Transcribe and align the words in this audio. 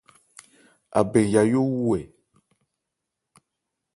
Abɛn 0.99 1.25
Yayó 1.33 1.61
wu 1.75 1.89
ɛ? 1.99 2.01